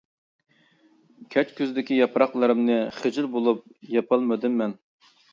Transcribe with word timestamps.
كەچكۈزدىكى 1.33 1.97
ياپراقلىرىمنى، 1.99 2.77
خىجىل 3.01 3.27
بولۇپ 3.35 3.61
ياپالمىدىم 3.97 4.57
مەن. 4.63 4.75